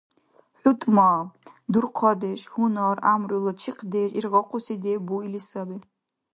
ХутӀма— 0.59 1.11
дурхъадеш, 1.71 2.41
гьунар, 2.53 2.97
гӀямрула 3.03 3.51
чихъдеш 3.59 4.09
иргъахъуси 4.17 4.75
дев 4.83 4.99
буили 5.07 5.41
саби. 5.47 5.77